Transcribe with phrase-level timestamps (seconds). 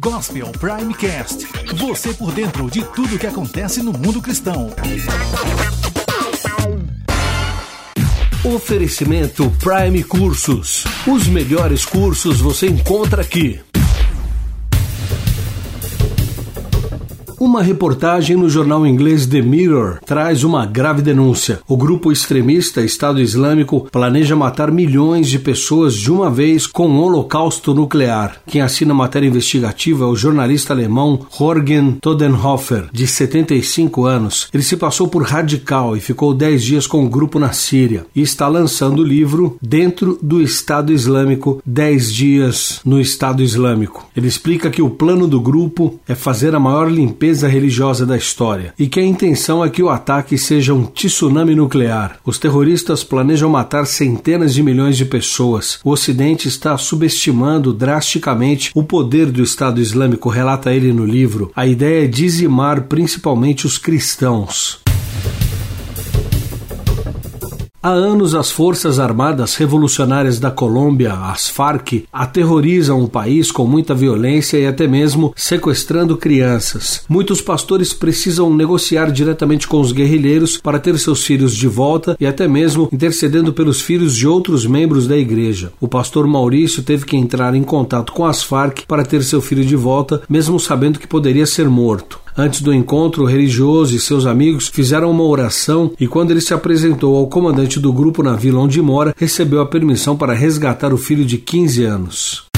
[0.00, 1.46] Gospel Primecast.
[1.76, 4.70] Você por dentro de tudo que acontece no mundo cristão.
[8.44, 10.84] Oferecimento Prime Cursos.
[11.06, 13.60] Os melhores cursos você encontra aqui.
[17.40, 21.60] Uma reportagem no jornal inglês The Mirror traz uma grave denúncia.
[21.66, 27.00] O grupo extremista Estado Islâmico planeja matar milhões de pessoas de uma vez com um
[27.00, 28.42] holocausto nuclear.
[28.46, 34.46] Quem assina a matéria investigativa é o jornalista alemão Jorgen Todenhofer, de 75 anos.
[34.52, 38.20] Ele se passou por radical e ficou 10 dias com o grupo na Síria e
[38.20, 44.06] está lançando o livro Dentro do Estado Islâmico 10 dias no Estado Islâmico.
[44.14, 48.74] Ele explica que o plano do grupo é fazer a maior limpeza religiosa da história
[48.78, 52.18] e que a intenção é que o ataque seja um tsunami nuclear.
[52.24, 55.78] Os terroristas planejam matar centenas de milhões de pessoas.
[55.84, 61.50] O Ocidente está subestimando drasticamente o poder do Estado Islâmico, relata ele no livro.
[61.54, 64.80] A ideia é dizimar principalmente os cristãos.
[67.82, 73.94] Há anos, as Forças Armadas Revolucionárias da Colômbia, as FARC, aterrorizam o país com muita
[73.94, 77.02] violência e até mesmo sequestrando crianças.
[77.08, 82.26] Muitos pastores precisam negociar diretamente com os guerrilheiros para ter seus filhos de volta e
[82.26, 85.72] até mesmo intercedendo pelos filhos de outros membros da igreja.
[85.80, 89.64] O pastor Maurício teve que entrar em contato com as FARC para ter seu filho
[89.64, 92.20] de volta, mesmo sabendo que poderia ser morto.
[92.36, 96.54] Antes do encontro, o religioso e seus amigos fizeram uma oração e, quando ele se
[96.54, 100.98] apresentou ao comandante do grupo na vila onde mora, recebeu a permissão para resgatar o
[100.98, 102.49] filho de 15 anos.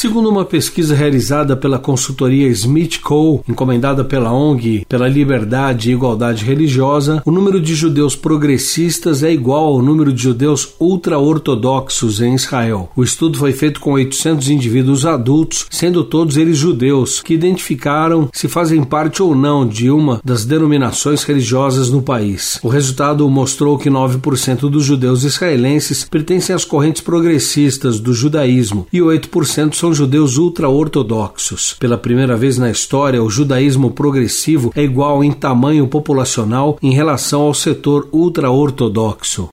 [0.00, 6.44] Segundo uma pesquisa realizada pela consultoria Smith Co., encomendada pela ONG pela Liberdade e Igualdade
[6.44, 12.88] Religiosa, o número de judeus progressistas é igual ao número de judeus ultra-ortodoxos em Israel.
[12.94, 18.46] O estudo foi feito com 800 indivíduos adultos, sendo todos eles judeus, que identificaram se
[18.46, 22.60] fazem parte ou não de uma das denominações religiosas no país.
[22.62, 29.00] O resultado mostrou que 9% dos judeus israelenses pertencem às correntes progressistas do judaísmo e
[29.00, 31.74] 8% são são judeus ultra-ortodoxos.
[31.78, 37.42] Pela primeira vez na história, o judaísmo progressivo é igual em tamanho populacional em relação
[37.42, 39.48] ao setor ultra-ortodoxo.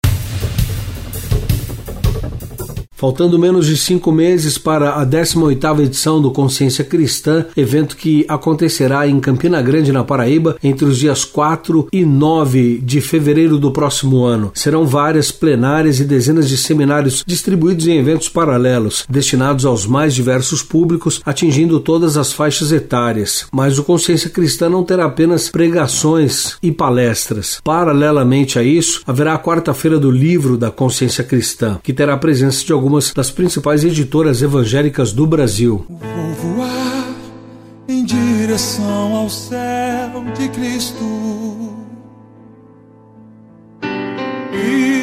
[3.05, 9.07] Faltando menos de cinco meses para a 18ª edição do Consciência Cristã, evento que acontecerá
[9.07, 14.23] em Campina Grande, na Paraíba, entre os dias 4 e 9 de fevereiro do próximo
[14.23, 14.49] ano.
[14.55, 20.63] Serão várias plenárias e dezenas de seminários distribuídos em eventos paralelos, destinados aos mais diversos
[20.63, 23.45] públicos, atingindo todas as faixas etárias.
[23.53, 27.61] Mas o Consciência Cristã não terá apenas pregações e palestras.
[27.63, 32.65] Paralelamente a isso, haverá a quarta-feira do livro da Consciência Cristã, que terá a presença
[32.65, 35.85] de alguns algumas das principais editoras evangélicas do Brasil.
[35.89, 37.07] Vou voar
[37.87, 41.03] em direção ao céu de Cristo.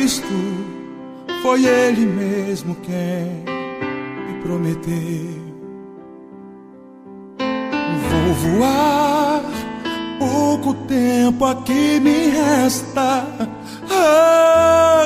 [0.05, 0.25] Isto
[1.43, 3.45] foi Ele mesmo quem
[4.27, 5.43] me prometeu.
[8.09, 9.43] Vou voar,
[10.19, 13.27] pouco tempo aqui me resta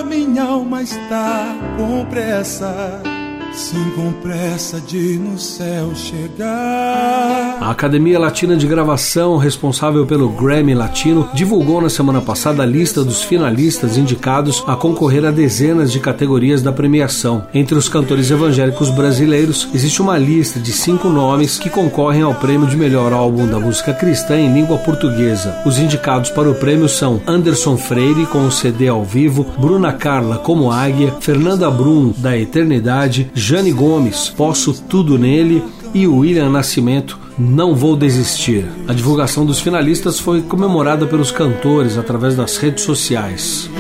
[0.07, 3.16] minha alma está com pressa
[3.57, 7.57] Sim, com pressa de no céu chegar.
[7.59, 13.03] A Academia Latina de Gravação, responsável pelo Grammy Latino, divulgou na semana passada a lista
[13.03, 17.47] dos finalistas indicados a concorrer a dezenas de categorias da premiação.
[17.55, 22.69] Entre os cantores evangélicos brasileiros, existe uma lista de cinco nomes que concorrem ao prêmio
[22.69, 25.57] de melhor álbum da música cristã em língua portuguesa.
[25.65, 30.37] Os indicados para o prêmio são Anderson Freire com o CD ao vivo, Bruna Carla
[30.37, 35.63] como Águia, Fernanda Brum da Eternidade, Jane Gomes, Posso Tudo Nele
[35.95, 38.67] e William Nascimento, Não Vou Desistir.
[38.89, 43.71] A divulgação dos finalistas foi comemorada pelos cantores através das redes sociais.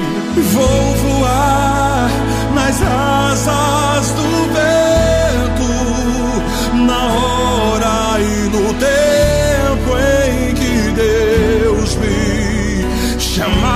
[0.52, 2.08] Vou voar
[2.54, 4.22] nas asas do
[4.54, 5.72] vento,
[6.86, 9.98] na hora e no tempo
[10.28, 13.75] em que Deus me chamar.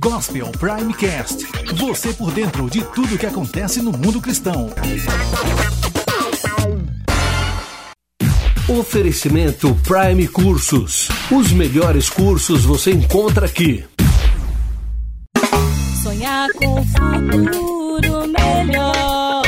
[0.00, 1.46] Gospel Primecast.
[1.76, 4.68] Você por dentro de tudo que acontece no mundo cristão.
[8.68, 11.08] Oferecimento Prime Cursos.
[11.30, 13.84] Os melhores cursos você encontra aqui.
[16.02, 19.42] Sonhar com um futuro melhor.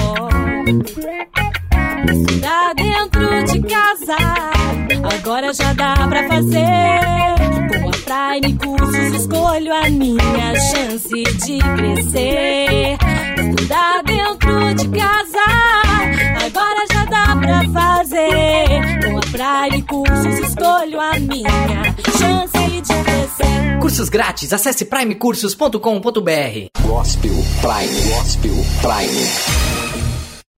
[2.09, 4.17] Estudar dentro de casa.
[5.19, 7.40] Agora já dá pra fazer.
[8.71, 12.97] Com a Prime Cursos escolho a minha chance de crescer.
[13.37, 15.45] Estudar dentro de casa.
[16.47, 18.69] Agora já dá pra fazer.
[19.05, 21.51] Com a Prime Cursos escolho a minha
[22.17, 23.81] chance de crescer.
[23.81, 26.71] Cursos grátis, acesse primecursos.com.br.
[26.87, 29.90] Gospel Prime, Gospel Prime.